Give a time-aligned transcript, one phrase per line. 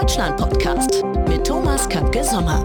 [0.00, 2.62] Deutschland Podcast mit Thomas Köpke Sommer.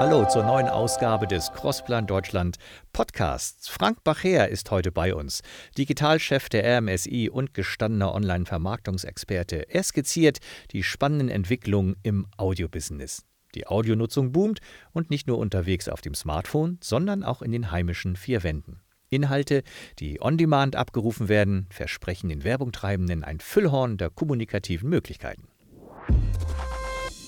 [0.00, 2.56] Hallo zur neuen Ausgabe des Crossplan Deutschland
[2.94, 3.68] Podcasts.
[3.68, 5.42] Frank Bacher ist heute bei uns,
[5.76, 9.68] Digitalchef der RMSI und gestandener Online-Vermarktungsexperte.
[9.68, 10.38] Er skizziert
[10.72, 13.26] die spannenden Entwicklungen im Audiobusiness.
[13.54, 14.60] Die Audionutzung boomt
[14.92, 18.80] und nicht nur unterwegs auf dem Smartphone, sondern auch in den heimischen vier Wänden.
[19.16, 19.62] Inhalte,
[19.98, 25.48] die on-demand abgerufen werden, versprechen den Werbungtreibenden ein Füllhorn der kommunikativen Möglichkeiten.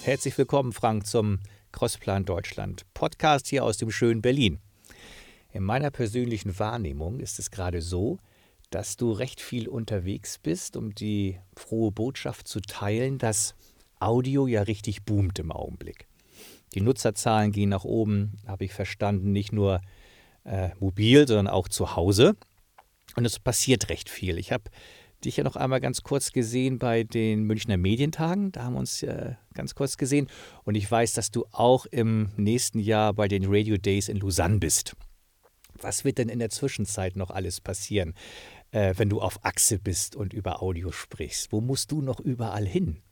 [0.03, 1.41] Herzlich willkommen, Frank, zum
[1.73, 4.61] Crossplan Deutschland Podcast hier aus dem schönen Berlin.
[5.51, 8.19] In meiner persönlichen Wahrnehmung ist es gerade so,
[8.71, 13.55] dass du recht viel unterwegs bist, um die frohe Botschaft zu teilen, dass
[13.99, 16.07] Audio ja richtig boomt im Augenblick.
[16.75, 19.81] Die Nutzerzahlen gehen nach oben, habe ich verstanden, nicht nur
[20.49, 22.37] äh, mobil, sondern auch zu Hause.
[23.17, 24.39] Und es passiert recht viel.
[24.39, 24.65] Ich habe
[25.25, 28.53] dich ja noch einmal ganz kurz gesehen bei den Münchner Medientagen.
[28.53, 30.29] Da haben wir uns äh, ganz kurz gesehen.
[30.65, 34.59] Und ich weiß, dass du auch im nächsten Jahr bei den Radio Days in Lausanne
[34.59, 34.95] bist.
[35.81, 38.15] Was wird denn in der Zwischenzeit noch alles passieren,
[38.71, 41.53] äh, wenn du auf Achse bist und über Audio sprichst?
[41.53, 43.03] Wo musst du noch überall hin?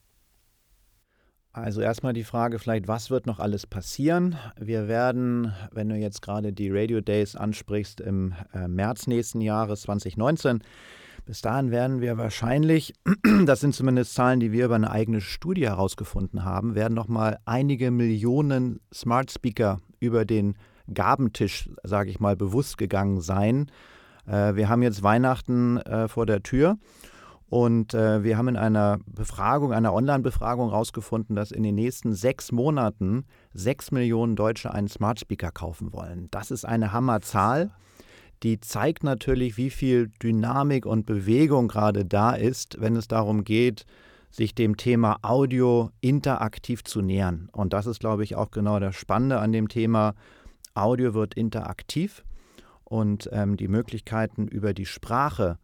[1.57, 4.37] Also erstmal die Frage vielleicht, was wird noch alles passieren?
[4.61, 9.81] Wir werden, wenn du jetzt gerade die Radio Days ansprichst, im äh, März nächsten Jahres
[9.83, 10.63] 2019,
[11.25, 12.93] bis dahin werden wir wahrscheinlich,
[13.47, 17.91] das sind zumindest Zahlen, die wir über eine eigene Studie herausgefunden haben, werden nochmal einige
[17.91, 20.57] Millionen Smart Speaker über den
[20.93, 23.71] Gabentisch, sage ich mal, bewusst gegangen sein.
[24.27, 26.77] Äh, wir haben jetzt Weihnachten äh, vor der Tür
[27.49, 32.51] und äh, wir haben in einer Befragung, einer Online-Befragung herausgefunden, dass in den nächsten sechs
[32.51, 36.29] Monaten sechs Millionen Deutsche einen Smart Speaker kaufen wollen.
[36.33, 37.71] Das ist eine Hammerzahl.
[38.43, 43.87] Die zeigt natürlich, wie viel Dynamik und Bewegung gerade da ist, wenn es darum geht,
[44.31, 47.49] sich dem Thema Audio interaktiv zu nähern.
[47.53, 50.15] Und das ist, glaube ich, auch genau das Spannende an dem Thema.
[50.75, 52.25] Audio wird interaktiv
[52.85, 55.59] und ähm, die Möglichkeiten über die Sprache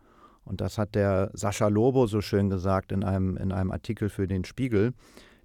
[0.45, 4.27] und das hat der Sascha Lobo so schön gesagt in einem, in einem Artikel für
[4.27, 4.93] den Spiegel.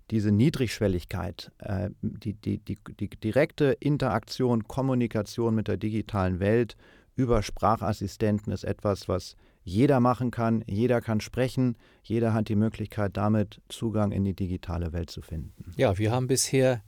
[0.10, 6.78] Diese Niedrigschwelligkeit, äh, die, die, die, die direkte Interaktion, Kommunikation mit der digitalen Welt
[7.16, 10.64] über Sprachassistenten ist etwas, was jeder machen kann.
[10.66, 11.76] Jeder kann sprechen.
[12.04, 15.74] Jeder hat die Möglichkeit, damit Zugang in die digitale Welt zu finden.
[15.76, 16.82] Ja, wir haben bisher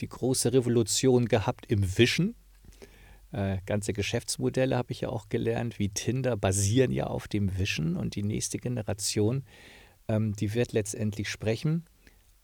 [0.00, 2.34] die große Revolution gehabt im Wischen.
[3.32, 7.96] Äh, ganze Geschäftsmodelle habe ich ja auch gelernt, wie Tinder basieren ja auf dem Wischen
[7.96, 9.44] und die nächste Generation,
[10.08, 11.86] ähm, die wird letztendlich sprechen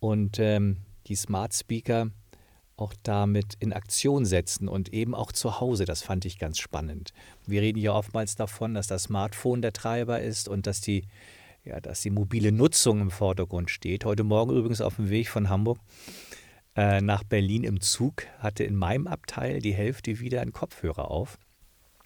[0.00, 2.10] und ähm, die Smart Speaker
[2.77, 5.84] auch damit in Aktion setzen und eben auch zu Hause.
[5.84, 7.12] Das fand ich ganz spannend.
[7.47, 11.04] Wir reden ja oftmals davon, dass das Smartphone der Treiber ist und dass die,
[11.65, 14.04] ja, dass die mobile Nutzung im Vordergrund steht.
[14.04, 15.78] Heute Morgen übrigens auf dem Weg von Hamburg
[16.78, 21.37] äh, nach Berlin im Zug, hatte in meinem Abteil die Hälfte wieder einen Kopfhörer auf,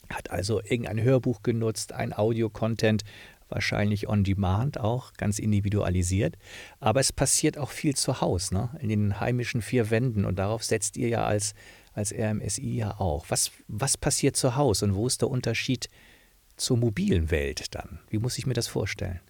[0.09, 3.03] hat also irgendein Hörbuch genutzt, ein Audio-Content,
[3.51, 6.39] wahrscheinlich on demand auch, ganz individualisiert.
[6.81, 8.71] Aber es passiert auch viel zu Hause, ne?
[8.81, 11.53] in den heimischen vier Wänden und darauf setzt ihr ja als,
[11.93, 13.27] als RMSI ja auch.
[13.29, 15.91] Was, was passiert zu Hause und wo ist der Unterschied
[16.57, 17.99] zur mobilen Welt dann?
[18.09, 19.21] Wie muss ich mir das vorstellen?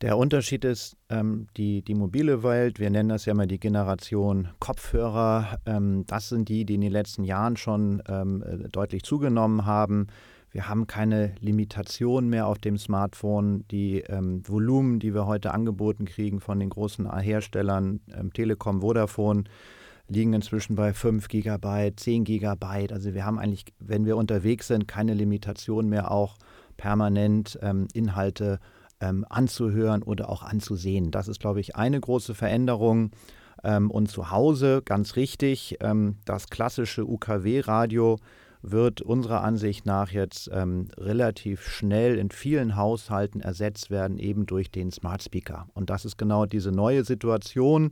[0.00, 4.48] Der Unterschied ist, ähm, die, die mobile Welt, wir nennen das ja mal die Generation
[4.58, 9.66] Kopfhörer, ähm, das sind die, die in den letzten Jahren schon ähm, äh, deutlich zugenommen
[9.66, 10.08] haben.
[10.50, 13.64] Wir haben keine Limitation mehr auf dem Smartphone.
[13.72, 19.44] Die ähm, Volumen, die wir heute angeboten kriegen von den großen Herstellern, ähm, Telekom, Vodafone,
[20.06, 22.92] liegen inzwischen bei 5 GB, 10 GB.
[22.92, 26.36] Also wir haben eigentlich, wenn wir unterwegs sind, keine Limitation mehr, auch
[26.76, 28.60] permanent ähm, Inhalte
[29.00, 31.10] ähm, anzuhören oder auch anzusehen.
[31.10, 33.10] Das ist, glaube ich, eine große Veränderung.
[33.62, 38.18] Ähm, und zu Hause, ganz richtig, ähm, das klassische UKW-Radio
[38.66, 44.70] wird unserer Ansicht nach jetzt ähm, relativ schnell in vielen Haushalten ersetzt werden, eben durch
[44.70, 45.66] den Smart Speaker.
[45.74, 47.90] Und das ist genau diese neue Situation,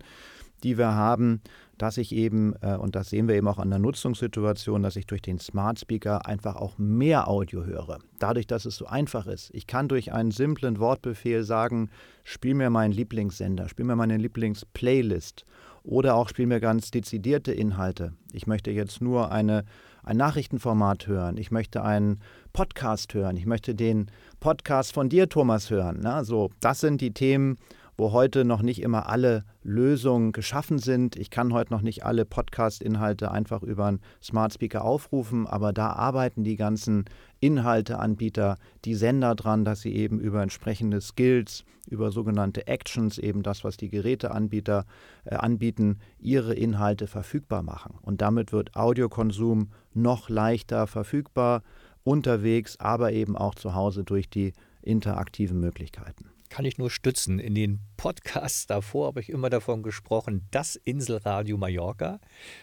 [0.65, 1.41] die wir haben,
[1.79, 5.07] dass ich eben, äh, und das sehen wir eben auch an der Nutzungssituation, dass ich
[5.07, 7.99] durch den Smart Speaker einfach auch mehr Audio höre.
[8.19, 9.51] Dadurch, dass es so einfach ist.
[9.53, 11.91] Ich kann durch einen simplen Wortbefehl sagen,
[12.25, 15.45] spiel mir meinen Lieblingssender, spiel mir meine Lieblingsplaylist
[15.83, 18.13] oder auch spiel mir ganz dezidierte Inhalte.
[18.33, 19.65] Ich möchte jetzt nur eine,
[20.05, 22.21] ein Nachrichtenformat hören, ich möchte einen
[22.53, 25.99] Podcast hören, ich möchte den Podcast von dir, Thomas, hören.
[26.03, 27.59] Na, so, das sind die Themen,
[28.03, 31.15] wo heute noch nicht immer alle Lösungen geschaffen sind.
[31.15, 35.91] Ich kann heute noch nicht alle Podcast-Inhalte einfach über einen Smart Speaker aufrufen, aber da
[35.91, 37.05] arbeiten die ganzen
[37.39, 43.63] Inhalteanbieter, die Sender dran, dass sie eben über entsprechende Skills, über sogenannte Actions, eben das,
[43.63, 44.85] was die Geräteanbieter
[45.25, 47.95] äh, anbieten, ihre Inhalte verfügbar machen.
[48.03, 51.63] Und damit wird Audiokonsum noch leichter verfügbar,
[52.03, 57.39] unterwegs, aber eben auch zu Hause durch die interaktiven Möglichkeiten kann ich nur stützen.
[57.39, 62.21] In den Podcasts davor habe ich immer davon gesprochen, das Inselradio Mallorca.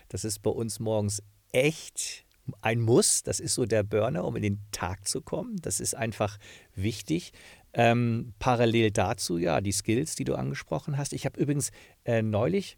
[0.10, 2.24] Das ist bei uns morgens echt
[2.62, 3.24] ein Muss.
[3.24, 5.56] Das ist so der Burner, um in den Tag zu kommen.
[5.64, 6.38] Das ist einfach
[6.76, 7.32] wichtig.
[7.74, 11.12] Ähm, parallel dazu, ja, die Skills, die du angesprochen hast.
[11.12, 11.72] Ich habe übrigens
[12.06, 12.78] äh, neulich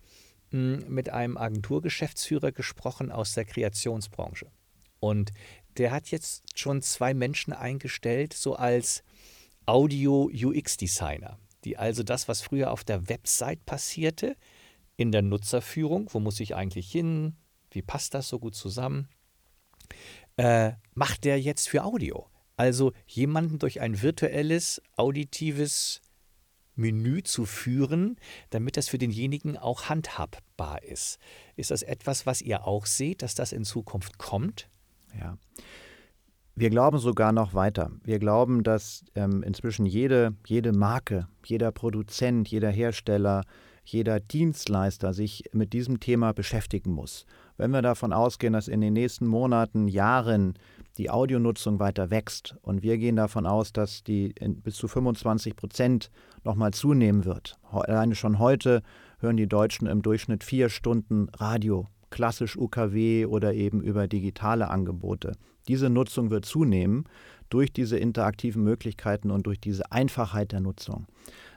[0.51, 4.49] hm, mit einem Agenturgeschäftsführer gesprochen aus der Kreationsbranche.
[5.01, 5.31] Und
[5.75, 9.03] der hat jetzt schon zwei Menschen eingestellt, so als
[9.65, 14.35] Audio-UX-Designer, die also das, was früher auf der Website passierte,
[14.97, 17.35] in der Nutzerführung, wo muss ich eigentlich hin,
[17.71, 19.07] wie passt das so gut zusammen,
[20.37, 22.27] äh, macht der jetzt für Audio.
[22.57, 26.01] Also jemanden durch ein virtuelles, auditives
[26.75, 28.17] Menü zu führen,
[28.49, 31.19] damit das für denjenigen auch handhabbar ist.
[31.55, 34.69] Ist das etwas, was ihr auch seht, dass das in Zukunft kommt?
[35.17, 35.37] Ja.
[36.61, 37.89] Wir glauben sogar noch weiter.
[38.03, 43.45] Wir glauben, dass ähm, inzwischen jede, jede Marke, jeder Produzent, jeder Hersteller,
[43.83, 47.25] jeder Dienstleister sich mit diesem Thema beschäftigen muss.
[47.57, 50.53] Wenn wir davon ausgehen, dass in den nächsten Monaten, Jahren
[50.99, 56.11] die Audionutzung weiter wächst und wir gehen davon aus, dass die bis zu 25 Prozent
[56.43, 57.57] nochmal zunehmen wird.
[57.71, 58.83] Alleine schon heute
[59.17, 65.31] hören die Deutschen im Durchschnitt vier Stunden Radio, klassisch UKW oder eben über digitale Angebote.
[65.67, 67.05] Diese Nutzung wird zunehmen
[67.49, 71.05] durch diese interaktiven Möglichkeiten und durch diese Einfachheit der Nutzung.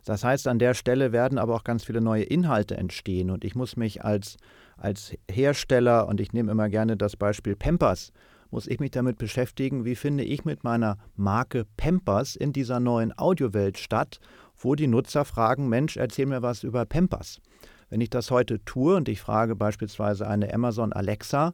[0.04, 3.54] Das heißt, an der Stelle werden aber auch ganz viele neue Inhalte entstehen und ich
[3.54, 4.36] muss mich als,
[4.76, 8.12] als Hersteller, und ich nehme immer gerne das Beispiel Pampers,
[8.50, 13.16] muss ich mich damit beschäftigen, wie finde ich mit meiner Marke Pampers in dieser neuen
[13.16, 14.20] Audiowelt statt,
[14.56, 17.40] wo die Nutzer fragen, Mensch, erzähl mir was über Pampers.
[17.88, 21.52] Wenn ich das heute tue und ich frage beispielsweise eine Amazon Alexa,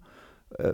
[0.59, 0.73] äh,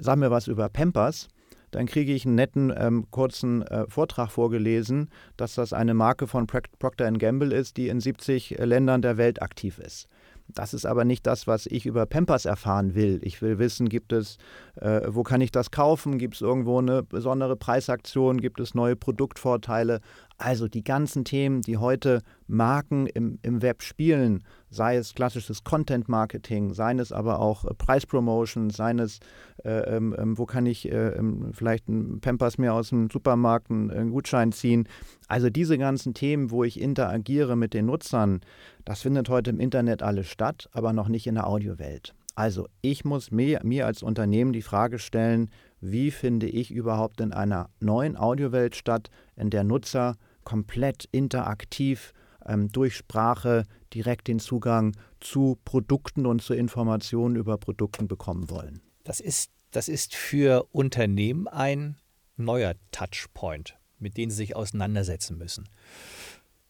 [0.00, 1.28] sag mir was über Pampers,
[1.70, 6.46] dann kriege ich einen netten ähm, kurzen äh, Vortrag vorgelesen, dass das eine Marke von
[6.46, 10.08] Procter Gamble ist, die in 70 Ländern der Welt aktiv ist.
[10.48, 13.18] Das ist aber nicht das, was ich über Pampers erfahren will.
[13.22, 14.38] Ich will wissen, gibt es,
[14.76, 16.18] äh, wo kann ich das kaufen?
[16.18, 18.40] Gibt es irgendwo eine besondere Preisaktion?
[18.40, 20.00] Gibt es neue Produktvorteile?
[20.38, 26.74] Also die ganzen Themen, die heute Marken im, im Web spielen, sei es klassisches Content-Marketing,
[26.74, 29.20] seien es aber auch äh, Preispromotion, seien es,
[29.64, 33.70] äh, ähm, ähm wo kann ich äh, ähm, vielleicht ein Pampers mir aus dem Supermarkt
[33.70, 34.86] einen, einen Gutschein ziehen.
[35.26, 38.40] Also diese ganzen Themen, wo ich interagiere mit den Nutzern,
[38.84, 42.14] das findet heute im Internet alles statt, aber noch nicht in der Audiowelt.
[42.34, 45.48] Also ich muss mir, mir als Unternehmen die Frage stellen,
[45.80, 52.14] wie finde ich überhaupt in einer neuen Audiowelt statt, in der Nutzer komplett interaktiv
[52.46, 58.80] ähm, durch Sprache direkt den Zugang zu Produkten und zu Informationen über Produkten bekommen wollen.
[59.04, 61.96] Das ist, das ist für Unternehmen ein
[62.36, 65.68] neuer Touchpoint, mit dem sie sich auseinandersetzen müssen.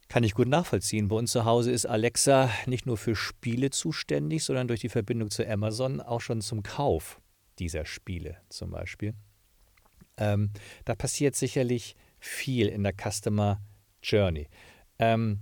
[0.08, 1.08] Kann ich gut nachvollziehen.
[1.08, 5.30] Bei uns zu Hause ist Alexa nicht nur für Spiele zuständig, sondern durch die Verbindung
[5.30, 7.20] zu Amazon auch schon zum Kauf
[7.58, 9.14] dieser Spiele zum Beispiel.
[10.16, 10.50] Ähm,
[10.86, 11.94] da passiert sicherlich
[12.26, 13.60] viel in der Customer
[14.02, 14.48] Journey.
[14.98, 15.40] Ähm,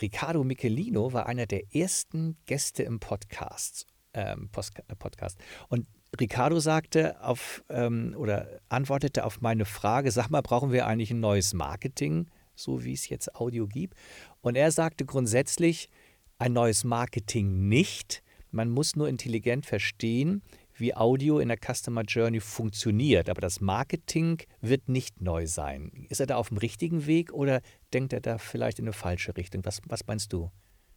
[0.00, 3.86] Riccardo Michelino war einer der ersten Gäste im Podcast.
[4.14, 4.50] Ähm,
[4.88, 5.38] äh, Podcast.
[5.68, 5.86] Und
[6.18, 11.20] Riccardo sagte auf ähm, oder antwortete auf meine Frage: Sag mal, brauchen wir eigentlich ein
[11.20, 13.94] neues Marketing, so wie es jetzt Audio gibt?
[14.40, 15.90] Und er sagte grundsätzlich:
[16.38, 18.22] ein neues Marketing nicht.
[18.50, 20.42] Man muss nur intelligent verstehen,
[20.78, 23.28] wie Audio in der Customer Journey funktioniert.
[23.28, 26.06] Aber das Marketing wird nicht neu sein.
[26.08, 27.60] Ist er da auf dem richtigen Weg oder
[27.92, 29.64] denkt er da vielleicht in eine falsche Richtung?
[29.64, 30.50] Was, was meinst du?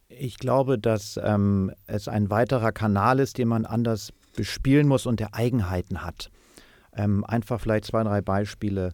[0.09, 5.19] Ich glaube, dass ähm, es ein weiterer Kanal ist, den man anders bespielen muss und
[5.19, 6.31] der Eigenheiten hat.
[6.93, 8.93] Ähm, einfach vielleicht zwei, drei Beispiele.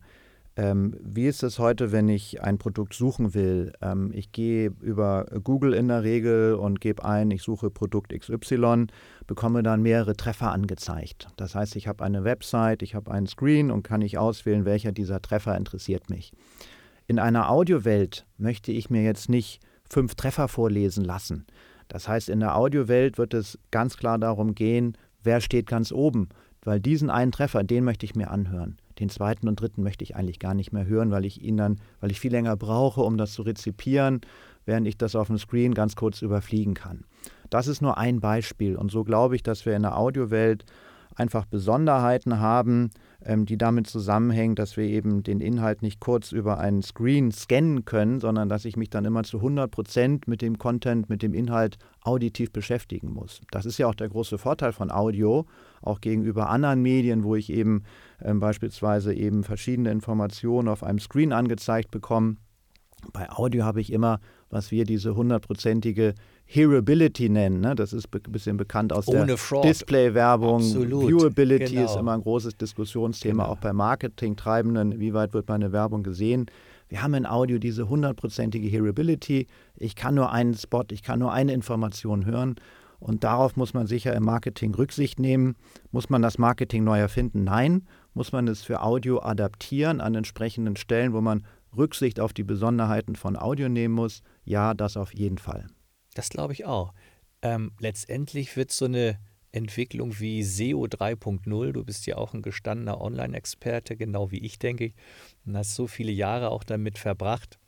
[0.58, 3.74] Ähm, wie ist es heute, wenn ich ein Produkt suchen will?
[3.82, 8.88] Ähm, ich gehe über Google in der Regel und gebe ein, ich suche Produkt XY,
[9.28, 11.28] bekomme dann mehrere Treffer angezeigt.
[11.36, 14.94] Das heißt, ich habe eine Website, ich habe einen Screen und kann ich auswählen, welcher
[14.94, 16.32] dieser Treffer interessiert mich.
[17.08, 19.60] In einer Audiowelt möchte ich mir jetzt nicht
[19.90, 21.46] fünf Treffer vorlesen lassen.
[21.90, 26.30] Das heißt, in der Audiowelt wird es ganz klar darum gehen, wer steht ganz oben,
[26.64, 28.78] weil diesen einen Treffer, den möchte ich mir anhören.
[29.00, 31.80] Den zweiten und dritten möchte ich eigentlich gar nicht mehr hören, weil ich ihn dann,
[32.00, 34.22] weil ich viel länger brauche, um das zu rezipieren,
[34.66, 37.06] während ich das auf dem Screen ganz kurz überfliegen kann.
[37.50, 38.76] Das ist nur ein Beispiel.
[38.76, 40.66] Und so glaube ich, dass wir in der Audiowelt
[41.16, 42.92] einfach Besonderheiten haben,
[43.24, 47.86] ähm, die damit zusammenhängen, dass wir eben den Inhalt nicht kurz über einen Screen scannen
[47.86, 51.34] können, sondern dass ich mich dann immer zu 100 Prozent mit dem Content, mit dem
[51.34, 53.42] Inhalt auditiv beschäftigen muss.
[53.52, 55.46] Das ist ja auch der große Vorteil von Audio,
[55.82, 57.84] auch gegenüber anderen Medien, wo ich eben
[58.22, 62.36] ähm, beispielsweise eben verschiedene Informationen auf einem Screen angezeigt bekomme.
[63.14, 64.20] Bei Audio habe ich immer,
[64.50, 67.60] was wir diese hundertprozentige Hearability nennen.
[67.62, 67.76] Ne?
[67.76, 69.62] Das ist ein bisschen bekannt aus Ohne der.
[69.62, 70.62] Display-Werbung.
[70.62, 71.86] Viewability Genau.
[71.86, 73.56] ist immer ein großes Diskussionsthema, Genau.
[73.56, 75.00] auch bei Marketingtreibenden.
[75.00, 76.46] Wie weit wird meine Werbung gesehen?
[76.88, 79.48] Wir haben in Audio diese hundertprozentige Hearability.
[79.76, 82.56] Ich kann nur einen Spot, ich kann nur eine Information hören.
[83.00, 85.56] Und darauf muss man sicher im Marketing Rücksicht nehmen.
[85.92, 87.44] Muss man das Marketing neu erfinden?
[87.44, 87.84] Nein.
[88.14, 91.44] Muss man es für Audio adaptieren an entsprechenden Stellen, wo man
[91.76, 94.22] Rücksicht auf die Besonderheiten von Audio nehmen muss?
[94.46, 95.66] Ja, das auf jeden Fall.
[96.16, 96.94] Das glaube ich auch.
[97.44, 99.20] Ähm, letztendlich wird so eine
[99.52, 104.86] Entwicklung wie SEO 3.0, du bist ja auch ein gestandener Online-Experte, genau wie ich, denke
[104.86, 104.94] ich,
[105.46, 107.60] und hast so viele Jahre auch damit verbracht,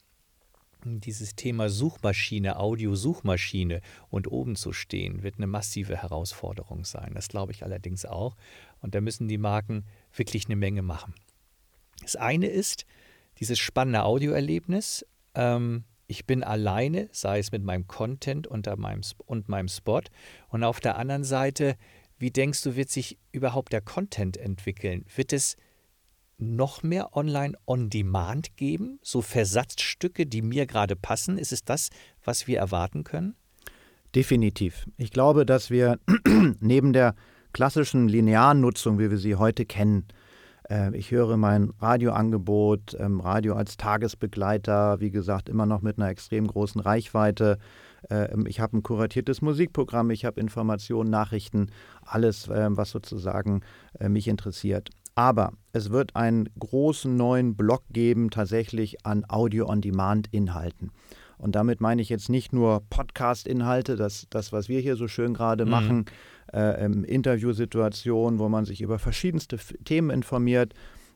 [0.84, 7.14] dieses Thema Suchmaschine, Audio-Suchmaschine und oben zu stehen, wird eine massive Herausforderung sein.
[7.14, 8.36] Das glaube ich allerdings auch.
[8.82, 9.86] Und da müssen die Marken
[10.16, 11.14] wirklich eine Menge machen.
[12.02, 12.86] Das eine ist
[13.40, 15.06] dieses spannende Audioerlebnis.
[15.36, 20.02] Ähm, ich bin alleine, sei es mit meinem Content unter meinem, und meinem Spot.
[20.50, 21.76] Und auf der anderen Seite,
[22.18, 25.06] wie denkst du, wird sich überhaupt der Content entwickeln?
[25.16, 25.58] Wird es
[26.38, 29.00] noch mehr online on demand geben?
[29.02, 31.38] So Versatzstücke, die mir gerade passen?
[31.38, 31.90] Ist es das,
[32.24, 33.36] was wir erwarten können?
[34.16, 34.88] Definitiv.
[34.98, 36.00] Ich glaube, dass wir
[36.60, 37.16] neben der
[37.54, 40.08] klassischen linearen Nutzung, wie wir sie heute kennen,
[40.94, 46.46] ich höre mein Radioangebot, ähm, Radio als Tagesbegleiter, wie gesagt, immer noch mit einer extrem
[46.48, 47.58] großen Reichweite.
[48.10, 51.72] Ähm, ich habe ein kuratiertes Musikprogramm, ich habe Informationen, Nachrichten,
[52.04, 53.62] alles, ähm, was sozusagen
[54.00, 54.90] äh, mich interessiert.
[55.16, 60.92] Aber es wird einen großen neuen Block geben, tatsächlich an Audio-on-Demand-Inhalten.
[61.40, 65.34] Und damit meine ich jetzt nicht nur Podcast-Inhalte, das, das, was wir hier so schön
[65.34, 65.72] gerade Mhm.
[65.72, 66.06] machen,
[66.54, 70.74] äh, ähm, Interviewsituationen, wo man sich über verschiedenste Themen informiert.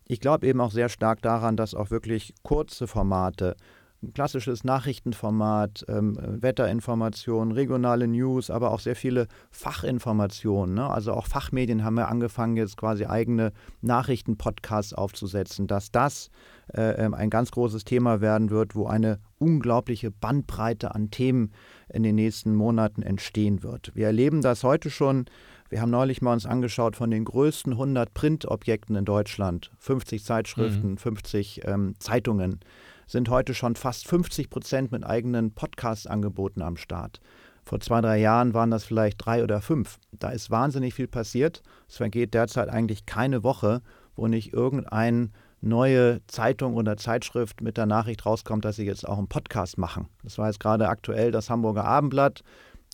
[0.07, 3.55] Ich glaube eben auch sehr stark daran, dass auch wirklich kurze Formate,
[4.03, 10.75] ein klassisches Nachrichtenformat, ähm, Wetterinformationen, regionale News, aber auch sehr viele Fachinformationen.
[10.75, 10.89] Ne?
[10.89, 16.29] Also auch Fachmedien haben ja angefangen, jetzt quasi eigene Nachrichtenpodcasts aufzusetzen, dass das
[16.73, 21.51] äh, ähm, ein ganz großes Thema werden wird, wo eine unglaubliche Bandbreite an Themen
[21.89, 23.91] in den nächsten Monaten entstehen wird.
[23.95, 25.25] Wir erleben das heute schon.
[25.69, 30.97] Wir haben neulich mal uns angeschaut von den größten 100 Printobjekten in Deutschland, 50 Zeitschriften,
[30.97, 32.59] 50 ähm, Zeitungen,
[33.07, 37.19] sind heute schon fast 50 Prozent mit eigenen Podcast-Angeboten am Start.
[37.63, 39.97] Vor zwei, drei Jahren waren das vielleicht drei oder fünf.
[40.11, 41.61] Da ist wahnsinnig viel passiert.
[41.87, 43.81] Es vergeht derzeit eigentlich keine Woche,
[44.15, 45.29] wo nicht irgendeine
[45.61, 50.07] neue Zeitung oder Zeitschrift mit der Nachricht rauskommt, dass sie jetzt auch einen Podcast machen.
[50.23, 52.41] Das war jetzt gerade aktuell das Hamburger Abendblatt.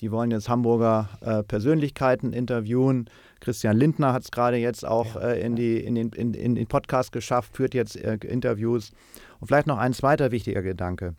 [0.01, 3.09] Die wollen jetzt Hamburger äh, Persönlichkeiten interviewen.
[3.39, 6.67] Christian Lindner hat es gerade jetzt auch äh, in, die, in, den, in, in den
[6.67, 8.91] Podcast geschafft, führt jetzt äh, Interviews.
[9.39, 11.15] Und vielleicht noch ein zweiter wichtiger Gedanke.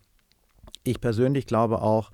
[0.85, 2.11] Ich persönlich glaube auch,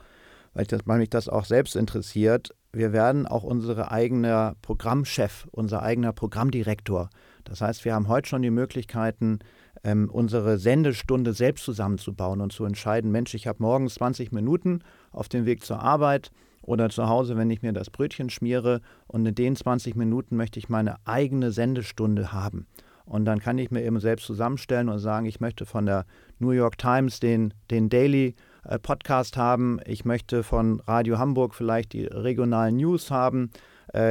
[0.54, 5.46] weil, ich das, weil mich das auch selbst interessiert, wir werden auch unsere eigene Programmchef,
[5.50, 7.10] unser eigener Programmdirektor.
[7.44, 9.38] Das heißt, wir haben heute schon die Möglichkeiten,
[9.82, 14.80] ähm, unsere Sendestunde selbst zusammenzubauen und zu entscheiden, Mensch, ich habe morgens 20 Minuten
[15.12, 16.30] auf dem Weg zur Arbeit
[16.62, 20.58] oder zu Hause, wenn ich mir das Brötchen schmiere und in den 20 Minuten möchte
[20.58, 22.66] ich meine eigene Sendestunde haben.
[23.06, 26.06] Und dann kann ich mir eben selbst zusammenstellen und sagen, ich möchte von der
[26.38, 28.34] New York Times den, den Daily
[28.64, 33.50] äh, Podcast haben, ich möchte von Radio Hamburg vielleicht die regionalen News haben,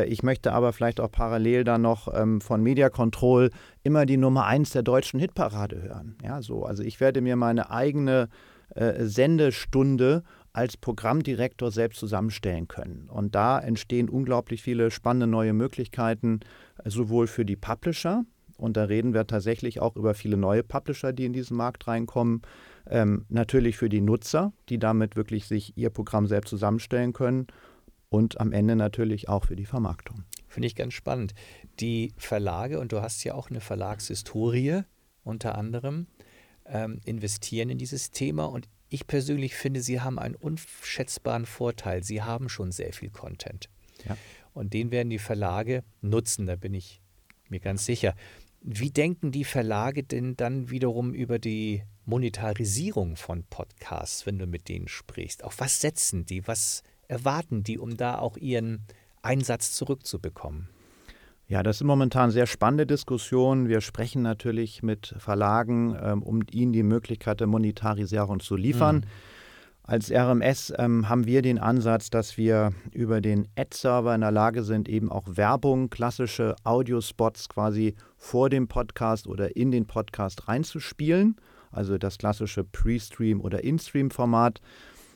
[0.06, 3.50] ich möchte aber vielleicht auch parallel dann noch ähm, von Media Control
[3.84, 6.18] immer die Nummer 1 der deutschen Hitparade hören.
[6.24, 6.63] Ja, so.
[6.63, 8.30] Also ich werde mir meine eigene
[8.75, 10.24] äh, Sendestunde
[10.54, 13.10] als Programmdirektor selbst zusammenstellen können.
[13.10, 16.40] Und da entstehen unglaublich viele spannende neue Möglichkeiten,
[16.84, 18.24] äh, sowohl für die Publisher,
[18.58, 22.44] und da reden wir tatsächlich auch über viele neue Publisher, die in diesen Markt reinkommen.
[22.90, 27.48] Ähm, natürlich für die Nutzer, die damit wirklich sich ihr Programm selbst zusammenstellen können.
[28.13, 30.24] Und am Ende natürlich auch für die Vermarktung.
[30.48, 31.34] Finde ich ganz spannend.
[31.79, 34.84] Die Verlage, und du hast ja auch eine Verlagshistorie
[35.24, 36.05] unter anderem,
[36.67, 38.46] ähm, investieren in dieses Thema.
[38.46, 42.03] Und ich persönlich finde, sie haben einen unschätzbaren Vorteil.
[42.03, 43.72] Sie haben schon sehr viel Content.
[44.08, 44.15] Ja.
[44.53, 47.01] Und den werden die Verlage nutzen, da bin ich
[47.50, 48.13] mir ganz sicher.
[48.62, 54.70] Wie denken die Verlage denn dann wiederum über die Monetarisierung von Podcasts, wenn du mit
[54.70, 55.43] denen sprichst?
[55.43, 56.48] Auf was setzen die?
[56.48, 58.86] Was erwarten die, um da auch ihren
[59.22, 60.70] Einsatz zurückzubekommen?
[61.48, 63.68] Ja, das sind momentan sehr spannende Diskussionen.
[63.68, 68.98] Wir sprechen natürlich mit Verlagen, ähm, um ihnen die Möglichkeit der Monetarisierung zu liefern.
[68.98, 69.04] Mhm.
[69.86, 74.64] Als RMS ähm, haben wir den Ansatz, dass wir über den Ad-Server in der Lage
[74.64, 81.36] sind, eben auch Werbung, klassische Audiospots quasi vor dem Podcast oder in den Podcast reinzuspielen.
[81.70, 84.62] Also das klassische Pre-Stream- oder In-Stream-Format.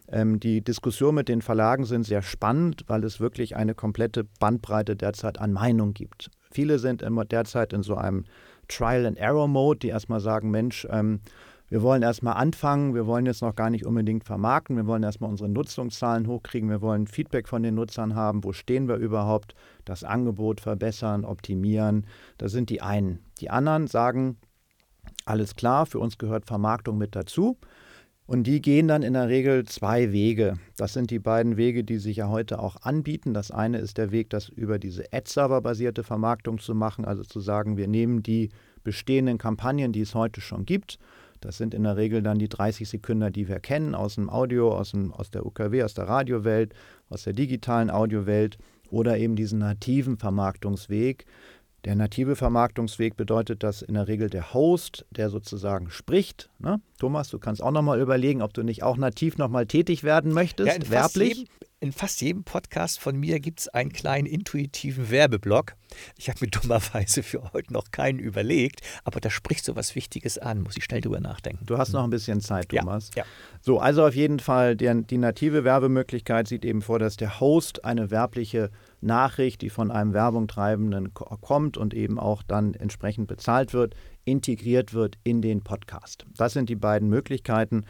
[0.09, 4.95] Ähm, die Diskussionen mit den Verlagen sind sehr spannend, weil es wirklich eine komplette Bandbreite
[4.95, 6.29] derzeit an Meinung gibt.
[6.51, 8.25] Viele sind immer derzeit in so einem
[8.67, 11.21] Trial-and-Error-Mode, die erstmal sagen, Mensch, ähm,
[11.69, 15.29] wir wollen erstmal anfangen, wir wollen jetzt noch gar nicht unbedingt vermarkten, wir wollen erstmal
[15.29, 20.05] unsere Nutzungszahlen hochkriegen, wir wollen Feedback von den Nutzern haben, wo stehen wir überhaupt, das
[20.05, 22.05] Angebot verbessern, optimieren.
[22.37, 23.19] Das sind die einen.
[23.41, 24.37] Die anderen sagen,
[25.25, 27.57] alles klar, für uns gehört Vermarktung mit dazu.
[28.27, 30.55] Und die gehen dann in der Regel zwei Wege.
[30.75, 33.33] Das sind die beiden Wege, die sich ja heute auch anbieten.
[33.33, 37.77] Das eine ist der Weg, das über diese Ad-Server-basierte Vermarktung zu machen, also zu sagen,
[37.77, 38.49] wir nehmen die
[38.83, 40.99] bestehenden Kampagnen, die es heute schon gibt,
[41.41, 44.71] das sind in der Regel dann die 30 Sekunden, die wir kennen aus dem Audio,
[44.71, 46.73] aus, dem, aus der UKW, aus der Radiowelt,
[47.09, 48.57] aus der digitalen Audiowelt
[48.89, 51.25] oder eben diesen nativen Vermarktungsweg.
[51.87, 56.81] Der native Vermarktungsweg bedeutet, dass in der Regel der Host, der sozusagen spricht, ne?
[56.99, 60.67] Thomas, du kannst auch nochmal überlegen, ob du nicht auch nativ nochmal tätig werden möchtest,
[60.67, 61.29] ja, in werblich.
[61.29, 65.75] Fast jedem, in fast jedem Podcast von mir gibt es einen kleinen intuitiven Werbeblock.
[66.17, 70.39] Ich habe mir dummerweise für heute noch keinen überlegt, aber da spricht so was Wichtiges
[70.39, 71.65] an, muss ich schnell drüber nachdenken.
[71.65, 73.11] Du hast noch ein bisschen Zeit, Thomas.
[73.15, 73.23] Ja.
[73.23, 73.29] ja.
[73.61, 77.85] So, also auf jeden Fall, der, die native Werbemöglichkeit sieht eben vor, dass der Host
[77.85, 83.73] eine werbliche Nachricht, die von einem Werbung treibenden kommt und eben auch dann entsprechend bezahlt
[83.73, 86.25] wird, integriert wird in den Podcast.
[86.35, 87.85] Das sind die beiden Möglichkeiten.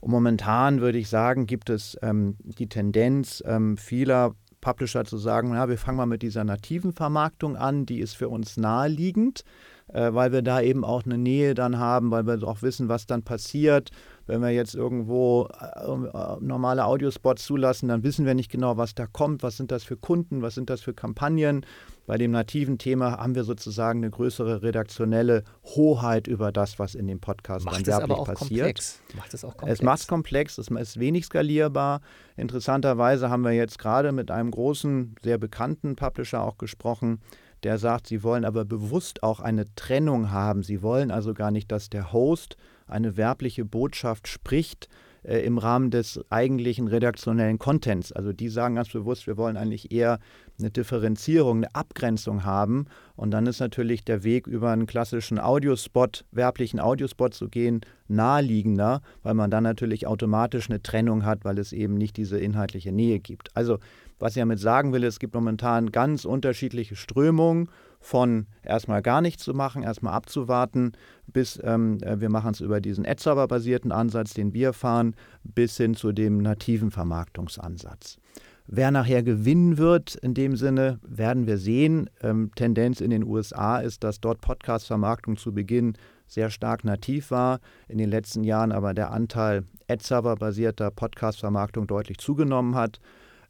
[0.00, 5.50] Und momentan würde ich sagen, gibt es ähm, die Tendenz ähm, vieler Publisher zu sagen,
[5.52, 9.44] na, wir fangen mal mit dieser nativen Vermarktung an, die ist für uns naheliegend,
[9.88, 13.06] äh, weil wir da eben auch eine Nähe dann haben, weil wir auch wissen, was
[13.06, 13.90] dann passiert.
[14.26, 18.94] Wenn wir jetzt irgendwo äh, äh, normale Audiospots zulassen, dann wissen wir nicht genau, was
[18.94, 21.64] da kommt, was sind das für Kunden, was sind das für Kampagnen.
[22.08, 27.06] Bei dem nativen Thema haben wir sozusagen eine größere redaktionelle Hoheit über das, was in
[27.06, 28.38] dem Podcast macht dann werblich passiert.
[28.38, 29.02] Komplex.
[29.14, 29.78] Macht es auch komplex.
[29.78, 32.00] Es macht es komplex, es ist wenig skalierbar.
[32.38, 37.20] Interessanterweise haben wir jetzt gerade mit einem großen, sehr bekannten Publisher auch gesprochen,
[37.62, 40.62] der sagt, sie wollen aber bewusst auch eine Trennung haben.
[40.62, 44.88] Sie wollen also gar nicht, dass der Host eine werbliche Botschaft spricht,
[45.22, 48.12] äh, im Rahmen des eigentlichen redaktionellen Contents.
[48.12, 50.18] Also die sagen ganz bewusst, wir wollen eigentlich eher
[50.58, 52.86] eine Differenzierung, eine Abgrenzung haben.
[53.16, 59.02] Und dann ist natürlich der Weg über einen klassischen Audiospot, werblichen Audiospot zu gehen, naheliegender,
[59.22, 63.20] weil man dann natürlich automatisch eine Trennung hat, weil es eben nicht diese inhaltliche Nähe
[63.20, 63.56] gibt.
[63.56, 63.78] Also
[64.18, 67.68] was ich damit sagen will, es gibt momentan ganz unterschiedliche Strömungen
[68.00, 70.92] von erstmal gar nichts zu machen, erstmal abzuwarten,
[71.26, 75.94] bis ähm, äh, wir machen es über diesen Ad-Server-basierten Ansatz, den wir fahren, bis hin
[75.94, 78.18] zu dem nativen Vermarktungsansatz.
[78.66, 82.10] Wer nachher gewinnen wird, in dem Sinne, werden wir sehen.
[82.22, 85.94] Ähm, Tendenz in den USA ist, dass dort Podcast-Vermarktung zu Beginn
[86.26, 92.74] sehr stark nativ war, in den letzten Jahren aber der Anteil Ad-Server-basierter Podcast-Vermarktung deutlich zugenommen
[92.74, 93.00] hat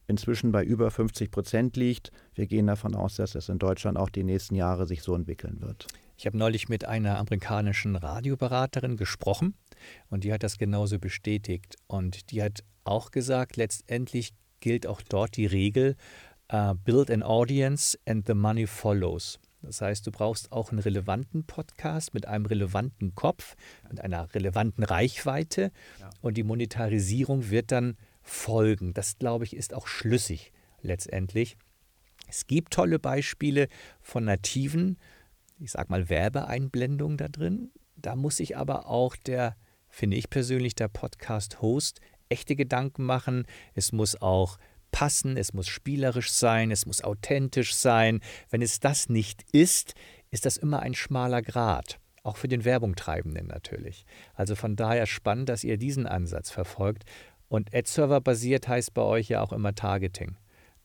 [0.09, 2.11] inzwischen bei über 50 Prozent liegt.
[2.35, 5.61] Wir gehen davon aus, dass es in Deutschland auch die nächsten Jahre sich so entwickeln
[5.61, 5.87] wird.
[6.16, 9.55] Ich habe neulich mit einer amerikanischen Radioberaterin gesprochen
[10.11, 11.77] und die hat das genauso bestätigt.
[11.87, 15.94] Und die hat auch gesagt, letztendlich gilt auch dort die Regel,
[16.53, 19.38] uh, build an audience and the money follows.
[19.62, 23.57] Das heißt, du brauchst auch einen relevanten Podcast mit einem relevanten Kopf,
[23.90, 26.11] mit einer relevanten Reichweite ja.
[26.21, 27.97] und die Monetarisierung wird dann
[28.29, 28.95] folgen.
[28.95, 31.57] Das, glaube ich, ist auch schlüssig letztendlich.
[32.29, 33.69] Es gibt tolle Beispiele
[34.01, 34.99] von nativen,
[35.59, 37.71] ich sage mal, Werbeeinblendungen da drin.
[37.97, 39.57] Da muss sich aber auch der,
[39.88, 43.47] finde ich persönlich, der Podcast-Host echte Gedanken machen.
[43.75, 44.59] Es muss auch
[44.91, 48.21] passen, es muss spielerisch sein, es muss authentisch sein.
[48.51, 49.95] Wenn es das nicht ist,
[50.31, 51.99] ist das immer ein schmaler Grat.
[52.23, 54.05] Auch für den Werbungtreibenden natürlich.
[54.35, 57.05] Also von daher spannend, dass ihr diesen Ansatz verfolgt.
[57.49, 60.37] Und Ad-Server basiert heißt bei euch ja auch immer Targeting,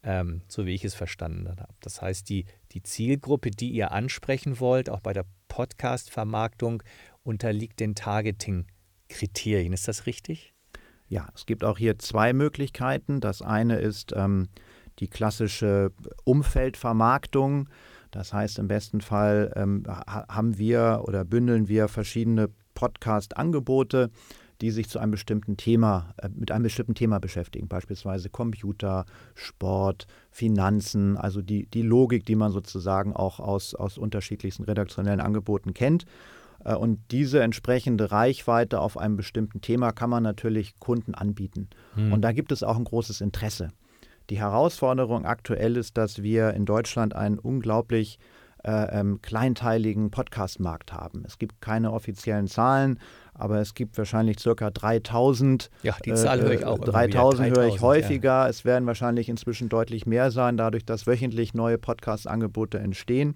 [0.02, 1.74] ähm, so wie ich es verstanden habe.
[1.82, 6.84] Das heißt, die, die Zielgruppe, die ihr ansprechen wollt, auch bei der Podcast-Vermarktung,
[7.24, 9.74] unterliegt den Targeting-Kriterien.
[9.74, 10.54] Ist das richtig?
[11.08, 13.20] Ja, es gibt auch hier zwei Möglichkeiten.
[13.20, 14.48] Das eine ist ähm,
[15.00, 15.92] die klassische
[16.24, 17.70] Umfeldvermarktung.
[18.12, 24.12] Das heißt, im besten Fall ähm, haben wir oder bündeln wir verschiedene Podcast-Angebote,
[24.62, 30.08] die sich zu einem bestimmten Thema, äh, mit einem bestimmten Thema beschäftigen, beispielsweise Computer, Sport,
[30.32, 36.06] Finanzen, also die, die Logik, die man sozusagen auch aus, aus unterschiedlichsten redaktionellen Angeboten kennt.
[36.64, 41.70] Äh, und diese entsprechende Reichweite auf einem bestimmten Thema kann man natürlich Kunden anbieten.
[41.96, 42.14] Hm.
[42.14, 43.70] Und da gibt es auch ein großes Interesse.
[44.30, 48.20] Die Herausforderung aktuell ist, dass wir in Deutschland einen unglaublich
[48.64, 51.24] äh, ähm, kleinteiligen Podcast-Markt haben.
[51.26, 52.98] Es gibt keine offiziellen Zahlen,
[53.34, 55.70] aber es gibt wahrscheinlich circa 3000.
[55.82, 56.80] Ja, die Zahl äh, höre ich auch.
[56.80, 58.44] 3000 höre ich häufiger.
[58.44, 58.48] Ja.
[58.48, 63.36] Es werden wahrscheinlich inzwischen deutlich mehr sein, dadurch, dass wöchentlich neue Podcast-Angebote entstehen.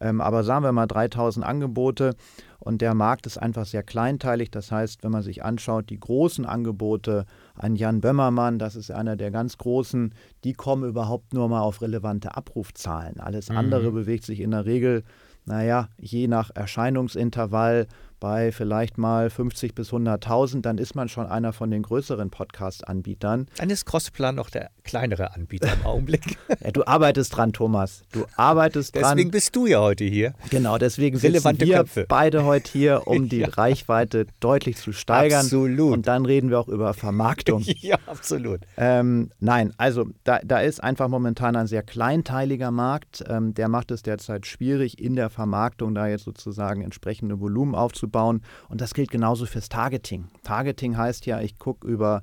[0.00, 2.14] Ähm, aber sagen wir mal 3000 Angebote
[2.58, 4.50] und der Markt ist einfach sehr kleinteilig.
[4.50, 9.16] Das heißt, wenn man sich anschaut, die großen Angebote, ein Jan Bömmermann, das ist einer
[9.16, 10.14] der ganz großen,
[10.44, 13.20] die kommen überhaupt nur mal auf relevante Abrufzahlen.
[13.20, 13.94] Alles andere mhm.
[13.94, 15.04] bewegt sich in der Regel,
[15.44, 17.86] naja, je nach Erscheinungsintervall
[18.22, 23.48] bei vielleicht mal 50 bis 100.000, dann ist man schon einer von den größeren Podcast-Anbietern.
[23.56, 26.38] Dann ist Crossplan noch der kleinere Anbieter im Augenblick.
[26.60, 28.02] ja, du arbeitest dran, Thomas.
[28.12, 29.16] Du arbeitest deswegen dran.
[29.16, 30.34] Deswegen bist du ja heute hier.
[30.50, 32.06] Genau, deswegen Relevante wir Köpfe.
[32.08, 33.48] beide heute hier, um die ja.
[33.48, 35.44] Reichweite deutlich zu steigern.
[35.44, 35.92] Absolut.
[35.92, 37.62] Und dann reden wir auch über Vermarktung.
[37.80, 38.60] ja, absolut.
[38.76, 43.24] Ähm, nein, also da, da ist einfach momentan ein sehr kleinteiliger Markt.
[43.28, 47.92] Ähm, der macht es derzeit schwierig, in der Vermarktung da jetzt sozusagen entsprechende Volumen aufzubauen
[47.92, 48.42] aufzubauen.
[48.68, 50.28] Und das gilt genauso fürs Targeting.
[50.42, 52.20] Targeting heißt ja, ich gucke über,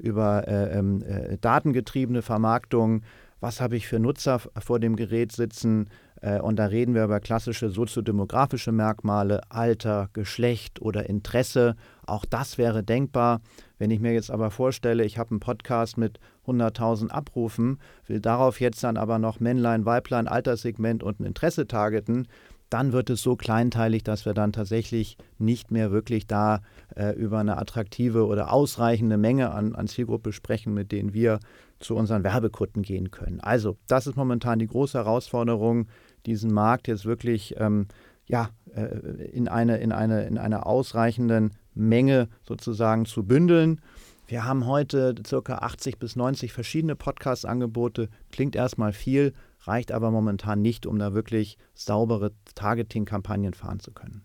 [0.00, 3.02] über äh, ähm, äh, datengetriebene Vermarktung,
[3.40, 5.88] was habe ich für Nutzer vor dem Gerät sitzen.
[6.20, 11.76] Äh, und da reden wir über klassische soziodemografische Merkmale, Alter, Geschlecht oder Interesse.
[12.06, 13.40] Auch das wäre denkbar.
[13.78, 18.60] Wenn ich mir jetzt aber vorstelle, ich habe einen Podcast mit 100.000 Abrufen, will darauf
[18.60, 22.28] jetzt dann aber noch Männlein, Weiblein, Alterssegment und ein Interesse targeten,
[22.70, 26.62] dann wird es so kleinteilig, dass wir dann tatsächlich nicht mehr wirklich da
[26.96, 31.40] äh, über eine attraktive oder ausreichende Menge an, an Zielgruppe sprechen, mit denen wir
[31.80, 33.40] zu unseren Werbekunden gehen können.
[33.40, 35.88] Also, das ist momentan die große Herausforderung,
[36.26, 37.88] diesen Markt jetzt wirklich ähm,
[38.26, 38.84] ja, äh,
[39.32, 43.80] in, eine, in, eine, in einer ausreichenden Menge sozusagen zu bündeln.
[44.28, 45.54] Wir haben heute ca.
[45.56, 48.08] 80 bis 90 verschiedene Podcast-Angebote.
[48.30, 54.24] Klingt erstmal viel, reicht aber momentan nicht, um da wirklich saubere Targeting-Kampagnen fahren zu können.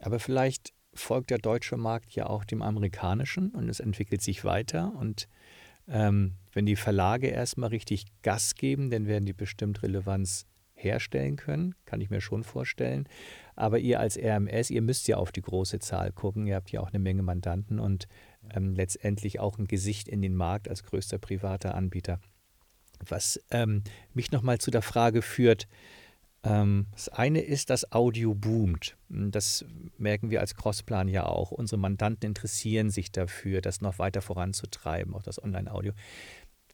[0.00, 4.92] Aber vielleicht folgt der deutsche Markt ja auch dem amerikanischen und es entwickelt sich weiter.
[4.94, 5.28] Und
[5.88, 11.74] ähm, wenn die Verlage erstmal richtig Gas geben, dann werden die bestimmt Relevanz herstellen können,
[11.84, 13.08] kann ich mir schon vorstellen.
[13.54, 16.46] Aber ihr als RMS, ihr müsst ja auf die große Zahl gucken.
[16.46, 18.08] Ihr habt ja auch eine Menge Mandanten und
[18.52, 22.20] ähm, letztendlich auch ein Gesicht in den Markt als größter privater Anbieter.
[23.08, 23.82] Was ähm,
[24.14, 25.66] mich nochmal zu der Frage führt,
[26.44, 28.96] ähm, das eine ist, dass Audio boomt.
[29.08, 29.64] Das
[29.96, 31.52] merken wir als Crossplan ja auch.
[31.52, 35.92] Unsere Mandanten interessieren sich dafür, das noch weiter voranzutreiben, auch das Online-Audio.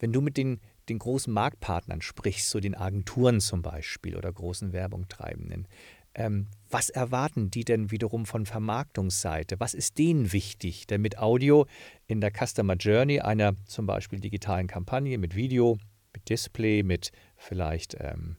[0.00, 4.72] Wenn du mit den, den großen Marktpartnern sprichst, so den Agenturen zum Beispiel oder großen
[4.72, 5.66] Werbungtreibenden,
[6.14, 9.60] ähm, was erwarten die denn wiederum von Vermarktungsseite?
[9.60, 11.66] Was ist denen wichtig, damit Audio
[12.06, 15.78] in der Customer Journey einer zum Beispiel digitalen Kampagne mit Video
[16.12, 18.36] mit Display, mit vielleicht ähm,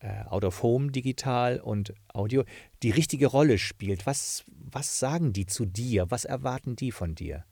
[0.00, 2.44] äh, Out of Home digital und Audio
[2.82, 4.06] die richtige Rolle spielt.
[4.06, 6.10] Was, was sagen die zu dir?
[6.10, 7.44] Was erwarten die von dir?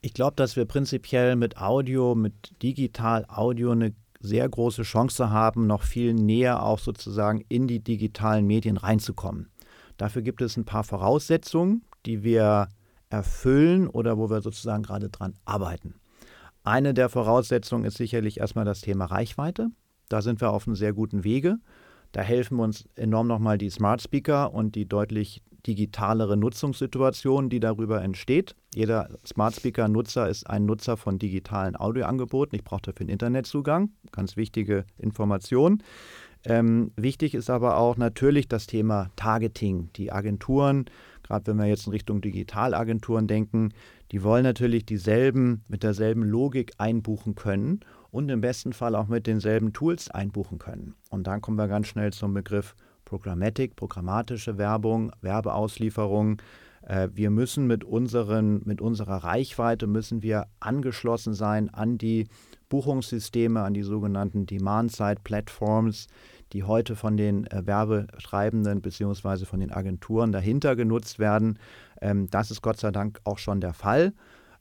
[0.00, 5.66] Ich glaube, dass wir prinzipiell mit Audio, mit digital Audio eine sehr große Chance haben,
[5.66, 9.50] noch viel näher auch sozusagen in die digitalen Medien reinzukommen.
[9.96, 12.68] Dafür gibt es ein paar Voraussetzungen, die wir
[13.10, 15.94] erfüllen oder wo wir sozusagen gerade dran arbeiten.
[16.68, 19.70] Eine der Voraussetzungen ist sicherlich erstmal das Thema Reichweite.
[20.10, 21.56] Da sind wir auf einem sehr guten Wege.
[22.12, 28.02] Da helfen uns enorm nochmal die Smart Speaker und die deutlich digitalere Nutzungssituation, die darüber
[28.02, 28.54] entsteht.
[28.74, 32.54] Jeder Smart Speaker-Nutzer ist ein Nutzer von digitalen Audioangeboten.
[32.58, 33.88] Ich brauche dafür einen Internetzugang.
[34.12, 35.82] Ganz wichtige Information.
[36.44, 39.88] Ähm, wichtig ist aber auch natürlich das Thema Targeting.
[39.96, 40.84] Die Agenturen,
[41.22, 43.70] gerade wenn wir jetzt in Richtung Digitalagenturen denken,
[44.12, 49.26] die wollen natürlich dieselben, mit derselben Logik einbuchen können und im besten Fall auch mit
[49.26, 50.94] denselben Tools einbuchen können.
[51.10, 56.40] Und dann kommen wir ganz schnell zum Begriff Programmatic, programmatische Werbung, Werbeauslieferung.
[56.82, 62.28] Äh, wir müssen mit, unseren, mit unserer Reichweite müssen wir angeschlossen sein an die
[62.68, 66.06] Buchungssysteme, an die sogenannten Demand-Side-Platforms,
[66.52, 69.44] die heute von den äh, Werbetreibenden bzw.
[69.44, 71.58] von den Agenturen dahinter genutzt werden.
[72.00, 74.12] Ähm, das ist Gott sei Dank auch schon der Fall.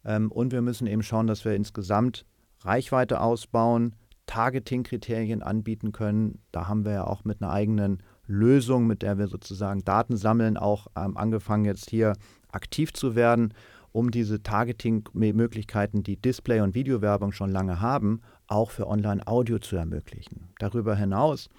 [0.05, 2.25] Ähm, und wir müssen eben schauen, dass wir insgesamt
[2.61, 6.41] Reichweite ausbauen, Targeting-Kriterien anbieten können.
[6.51, 10.57] Da haben wir ja auch mit einer eigenen Lösung, mit der wir sozusagen Daten sammeln,
[10.57, 12.13] auch ähm, angefangen jetzt hier
[12.51, 13.53] aktiv zu werden,
[13.97, 20.49] um diese Targeting-Möglichkeiten, die Display- und Videowerbung schon lange haben, auch für Online-Audio zu ermöglichen.
[20.59, 21.49] Darüber hinaus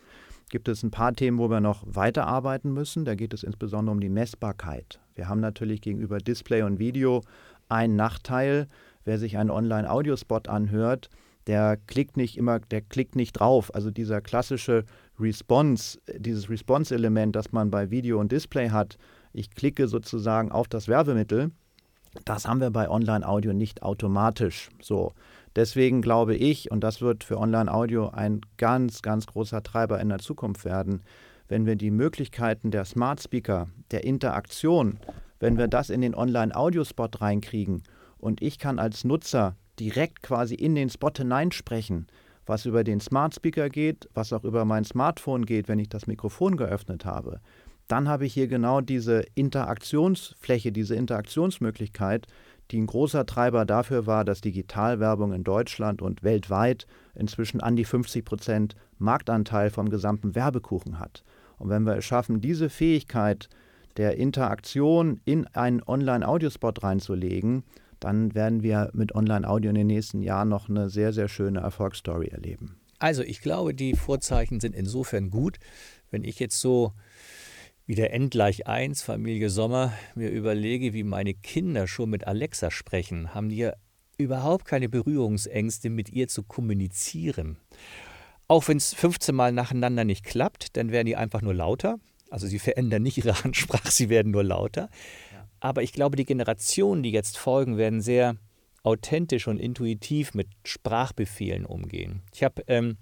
[0.49, 3.05] gibt es ein paar Themen, wo wir noch weiterarbeiten müssen.
[3.05, 5.01] Da geht es insbesondere um die Messbarkeit.
[5.17, 7.23] Wir haben natürlich gegenüber Display und Video
[7.69, 8.69] einen Nachteil.
[9.05, 11.11] Wer sich einen Online-Audiospot anhört,
[11.49, 13.75] der klickt nicht immer, der klickt nicht drauf.
[13.75, 14.85] Also dieser klassische
[15.19, 18.97] Response, dieses Response-Element, das man bei Video und Display hat,
[19.33, 21.51] ich klicke sozusagen auf das Werbemittel,
[22.25, 24.71] das haben wir bei Online-Audio nicht automatisch.
[24.81, 25.13] So.
[25.57, 30.19] Deswegen glaube ich, und das wird für Online-Audio ein ganz, ganz großer Treiber in der
[30.19, 31.03] Zukunft werden,
[31.49, 34.99] wenn wir die Möglichkeiten der Smart Speaker, der Interaktion,
[35.41, 37.83] wenn wir das in den Online-Audio-Spot reinkriegen
[38.19, 42.09] und ich kann als Nutzer direkt quasi in den Spot hineinsprechen,
[42.47, 46.07] was über den Smart Speaker geht, was auch über mein Smartphone geht, wenn ich das
[46.07, 47.41] Mikrofon geöffnet habe,
[47.89, 52.27] dann habe ich hier genau diese Interaktionsfläche, diese Interaktionsmöglichkeit,
[52.71, 57.87] die ein großer Treiber dafür war, dass Digitalwerbung in Deutschland und weltweit inzwischen an die
[57.87, 61.25] 50 Prozent Marktanteil vom gesamten Werbekuchen hat.
[61.57, 63.49] Und wenn wir es schaffen, diese Fähigkeit
[63.97, 67.65] der Interaktion in einen Online-Audiospot reinzulegen,
[68.01, 72.29] dann werden wir mit Online-Audio in den nächsten Jahren noch eine sehr, sehr schöne Erfolgsstory
[72.29, 72.77] erleben.
[73.01, 75.59] Also ich glaube, die Vorzeichen sind insofern gut,
[76.11, 76.93] wenn ich jetzt so
[77.89, 82.71] wie der N gleich 1, Familie Sommer, mir überlege, wie meine Kinder schon mit Alexa
[82.71, 83.73] sprechen, haben die ja
[84.19, 87.57] überhaupt keine Berührungsängste, mit ihr zu kommunizieren.
[88.47, 91.99] Auch wenn es 15 Mal nacheinander nicht klappt, dann werden die einfach nur lauter.
[92.29, 94.91] Also sie verändern nicht ihre Ansprache, sie werden nur lauter.
[95.59, 98.37] Aber ich glaube, die Generationen, die jetzt folgen, werden sehr
[98.83, 102.21] authentisch und intuitiv mit Sprachbefehlen umgehen.
[102.35, 102.99] Ich habe ähm,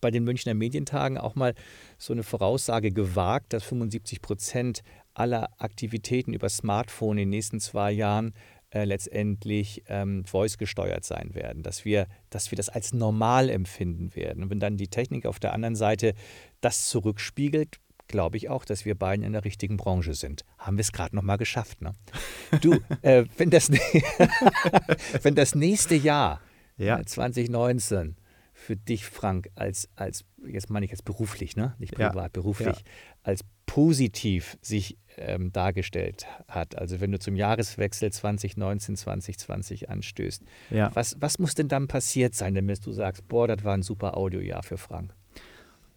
[0.00, 1.54] bei den Münchner Medientagen auch mal
[1.98, 4.82] so eine Voraussage gewagt, dass 75 Prozent
[5.14, 8.34] aller Aktivitäten über Smartphone in den nächsten zwei Jahren
[8.70, 14.16] äh, letztendlich ähm, voice gesteuert sein werden, dass wir, dass wir das als normal empfinden
[14.16, 14.42] werden.
[14.42, 16.14] Und wenn dann die Technik auf der anderen Seite
[16.60, 17.78] das zurückspiegelt,
[18.08, 20.44] glaube ich auch, dass wir beiden in der richtigen Branche sind.
[20.58, 21.82] Haben wir es gerade noch mal geschafft.
[21.82, 21.92] Ne?
[22.60, 23.70] Du, äh, wenn, das,
[25.22, 26.40] wenn das nächste Jahr,
[26.76, 27.00] ja.
[27.00, 28.23] 2019, äh,
[28.64, 31.74] für dich, Frank, als, als jetzt meine ich jetzt beruflich, ne?
[31.78, 32.28] nicht privat, ja.
[32.28, 32.82] beruflich, ja.
[33.22, 36.78] als positiv sich ähm, dargestellt hat?
[36.78, 40.90] Also wenn du zum Jahreswechsel 2019, 2020 anstößt, ja.
[40.94, 44.16] was, was muss denn dann passiert sein, damit du sagst, boah, das war ein super
[44.16, 45.14] Audiojahr für Frank?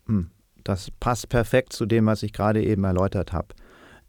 [0.08, 0.30] Hm.
[0.66, 3.56] Das passt perfekt zu dem, was ich gerade eben erläutert habe.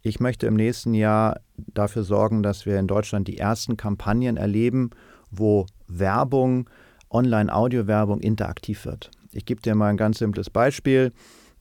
[0.01, 4.89] Ich möchte im nächsten Jahr dafür sorgen, dass wir in Deutschland die ersten Kampagnen erleben,
[5.31, 6.69] wo Werbung,
[7.11, 9.11] Online-Audio-Werbung interaktiv wird.
[9.31, 11.11] Ich gebe dir mal ein ganz simples Beispiel.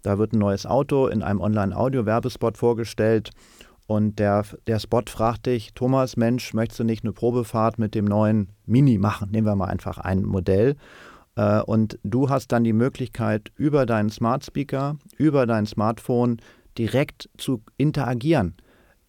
[0.02, 3.30] Da wird ein neues Auto in einem Online-Audio-Werbespot vorgestellt
[3.88, 8.04] und der, der Spot fragt dich, Thomas, Mensch, möchtest du nicht eine Probefahrt mit dem
[8.04, 9.30] neuen Mini machen?
[9.30, 10.76] Nehmen wir mal einfach ein Modell.
[11.36, 16.36] Äh, und du hast dann die Möglichkeit, über deinen Smart Speaker, über dein Smartphone
[16.76, 18.56] direkt zu interagieren.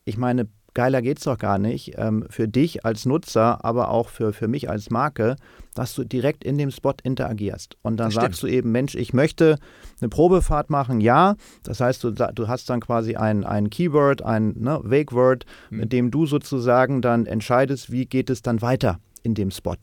[0.06, 4.08] Ich meine, geiler geht es doch gar nicht, ähm, für dich als Nutzer, aber auch
[4.08, 5.36] für, für mich als Marke,
[5.80, 7.78] dass du direkt in dem Spot interagierst.
[7.84, 8.52] Und dann das sagst stimmt.
[8.52, 9.58] du eben, Mensch, ich möchte
[10.02, 11.38] eine Probefahrt machen, ja.
[11.63, 15.78] Das heißt, du, du hast dann quasi ein, ein Keyword, ein ne, Wake-Word, hm.
[15.78, 19.78] mit dem du sozusagen dann entscheidest, wie geht es dann weiter in dem Spot.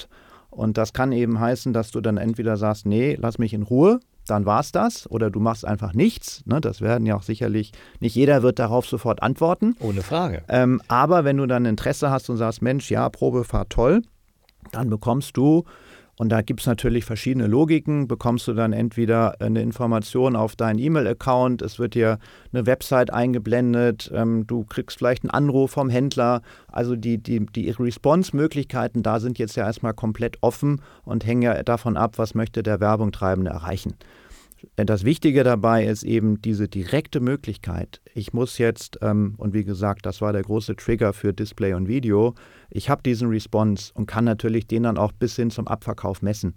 [0.51, 4.01] Und das kann eben heißen, dass du dann entweder sagst, nee, lass mich in Ruhe,
[4.27, 6.43] dann war es das, oder du machst einfach nichts.
[6.45, 6.61] Ne?
[6.61, 9.77] Das werden ja auch sicherlich, nicht jeder wird darauf sofort antworten.
[9.81, 10.43] Ohne Frage.
[10.51, 14.03] Ähm, aber wenn du dann Interesse hast und sagst, Mensch, ja, Probefahrt toll,
[14.73, 15.65] dann bekommst du
[16.19, 18.09] und da gibt es natürlich verschiedene Logiken.
[18.09, 22.19] Bekommst du dann entweder eine Information auf deinen E-Mail-Account, es wird dir
[22.53, 26.43] eine Website eingeblendet, ähm, du kriegst vielleicht einen Anruf vom Händler.
[26.69, 31.63] Also die, die, die Response-Möglichkeiten da sind jetzt ja erstmal komplett offen und hängen ja
[31.63, 33.95] davon ab, was möchte der Werbungtreibende erreichen.
[34.85, 38.03] Das Wichtige dabei ist eben diese direkte Möglichkeit.
[38.13, 41.89] Ich muss jetzt, ähm, und wie gesagt, das war der große Trigger für Display und
[41.89, 42.35] Video,
[42.69, 46.53] ich habe diesen Response und kann natürlich den dann auch bis hin zum Abverkauf messen.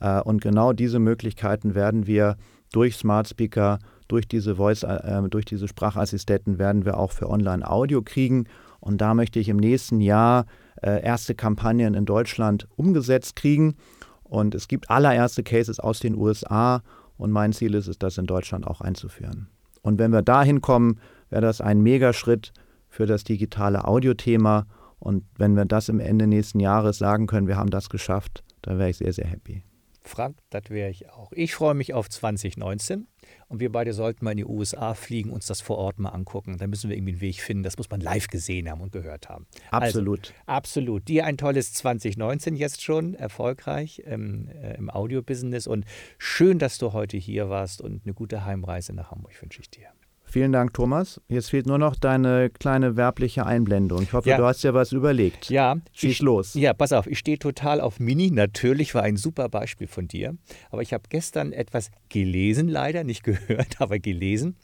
[0.00, 2.36] Äh, und genau diese Möglichkeiten werden wir
[2.72, 8.00] durch Smart Speaker, durch diese Voice, äh, durch diese Sprachassistenten werden wir auch für Online-Audio
[8.00, 8.46] kriegen.
[8.80, 10.46] Und da möchte ich im nächsten Jahr
[10.82, 13.76] äh, erste Kampagnen in Deutschland umgesetzt kriegen.
[14.22, 16.82] Und es gibt allererste Cases aus den USA
[17.18, 19.48] und mein Ziel ist es, das in Deutschland auch einzuführen.
[19.82, 20.98] Und wenn wir dahin kommen,
[21.30, 22.52] wäre das ein Megaschritt
[22.88, 24.66] für das digitale Audiothema.
[24.98, 28.78] Und wenn wir das im Ende nächsten Jahres sagen können, wir haben das geschafft, dann
[28.78, 29.62] wäre ich sehr, sehr happy.
[30.08, 31.30] Frank, das wäre ich auch.
[31.32, 33.06] Ich freue mich auf 2019
[33.48, 36.56] und wir beide sollten mal in die USA fliegen, uns das vor Ort mal angucken.
[36.58, 37.62] Da müssen wir irgendwie einen Weg finden.
[37.62, 39.46] Das muss man live gesehen haben und gehört haben.
[39.70, 40.20] Absolut.
[40.20, 41.08] Also, absolut.
[41.08, 45.84] Dir ein tolles 2019 jetzt schon, erfolgreich ähm, äh, im Audiobusiness und
[46.18, 49.88] schön, dass du heute hier warst und eine gute Heimreise nach Hamburg wünsche ich dir.
[50.30, 51.22] Vielen Dank, Thomas.
[51.28, 54.02] Jetzt fehlt nur noch deine kleine werbliche Einblendung.
[54.02, 54.36] Ich hoffe, ja.
[54.36, 55.48] du hast dir was überlegt.
[55.48, 55.76] Ja.
[55.92, 56.52] Schieß ich, los.
[56.52, 58.30] Ja, pass auf, ich stehe total auf Mini.
[58.30, 60.36] Natürlich war ein super Beispiel von dir.
[60.70, 64.56] Aber ich habe gestern etwas gelesen, leider nicht gehört, aber gelesen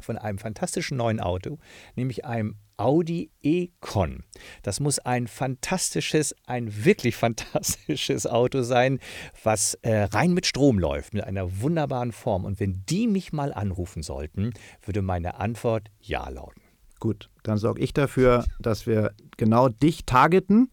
[0.00, 1.58] von einem fantastischen neuen Auto,
[1.94, 4.24] nämlich einem Audi e-con.
[4.62, 8.98] Das muss ein fantastisches, ein wirklich fantastisches Auto sein,
[9.42, 12.44] was äh, rein mit Strom läuft, mit einer wunderbaren Form.
[12.44, 14.52] Und wenn die mich mal anrufen sollten,
[14.84, 16.62] würde meine Antwort Ja lauten.
[16.98, 20.70] Gut, dann sorge ich dafür, dass wir genau dich targeten,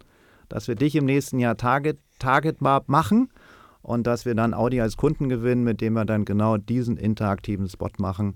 [0.47, 3.29] dass wir dich im nächsten Jahr Target, Target machen
[3.81, 7.67] und dass wir dann Audi als Kunden gewinnen, mit dem wir dann genau diesen interaktiven
[7.67, 8.35] Spot machen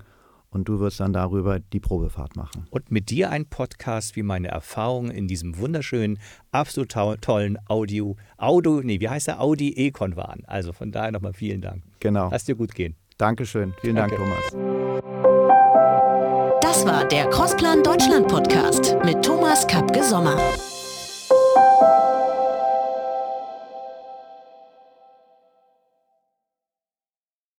[0.49, 2.67] und du wirst dann darüber die Probefahrt machen.
[2.69, 6.19] Und mit dir ein Podcast, wie meine Erfahrungen in diesem wunderschönen,
[6.51, 6.89] absolut
[7.21, 9.41] tollen Audio, Audio, nee, wie heißt der?
[9.41, 10.43] Audi Econ waren.
[10.45, 11.83] Also von daher nochmal vielen Dank.
[11.99, 12.29] Genau.
[12.31, 12.95] Lass dir gut gehen.
[13.17, 13.73] Dankeschön.
[13.81, 14.15] Vielen Danke.
[14.15, 15.07] Dank, Thomas.
[16.61, 20.37] Das war der Crossplan Deutschland Podcast mit Thomas Kapke Sommer.